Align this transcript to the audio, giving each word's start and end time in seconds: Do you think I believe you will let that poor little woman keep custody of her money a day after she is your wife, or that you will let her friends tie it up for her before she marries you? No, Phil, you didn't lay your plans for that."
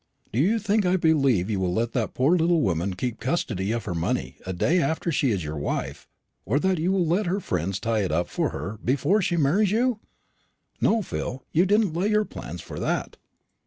Do 0.33 0.39
you 0.39 0.57
think 0.57 0.83
I 0.83 0.95
believe 0.97 1.51
you 1.51 1.59
will 1.59 1.73
let 1.75 1.91
that 1.91 2.15
poor 2.15 2.35
little 2.35 2.61
woman 2.61 2.95
keep 2.95 3.19
custody 3.19 3.71
of 3.71 3.85
her 3.85 3.93
money 3.93 4.37
a 4.47 4.51
day 4.51 4.81
after 4.81 5.11
she 5.11 5.29
is 5.29 5.43
your 5.43 5.57
wife, 5.59 6.07
or 6.43 6.59
that 6.59 6.79
you 6.79 6.91
will 6.91 7.05
let 7.05 7.27
her 7.27 7.39
friends 7.39 7.79
tie 7.79 7.99
it 8.01 8.11
up 8.11 8.27
for 8.27 8.49
her 8.49 8.79
before 8.83 9.21
she 9.21 9.37
marries 9.37 9.69
you? 9.69 9.99
No, 10.81 11.03
Phil, 11.03 11.43
you 11.51 11.67
didn't 11.67 11.93
lay 11.93 12.07
your 12.07 12.25
plans 12.25 12.61
for 12.61 12.79
that." 12.79 13.17